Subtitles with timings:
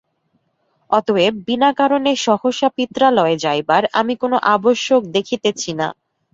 [0.89, 5.87] অতএব বিনা কারণে সহসা পিত্রালয়ে যাইবার আমি কোন আবশ্যক দেখিতেছি না।